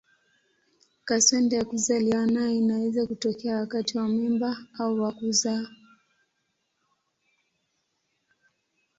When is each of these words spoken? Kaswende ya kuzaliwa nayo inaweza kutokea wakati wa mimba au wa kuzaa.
Kaswende 1.07 1.55
ya 1.55 1.65
kuzaliwa 1.65 2.25
nayo 2.25 2.51
inaweza 2.55 3.05
kutokea 3.07 3.57
wakati 3.57 3.97
wa 3.97 4.07
mimba 4.07 4.57
au 4.79 5.01
wa 5.01 5.11
kuzaa. 5.11 5.67